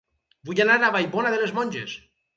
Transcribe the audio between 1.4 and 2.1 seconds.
les Monges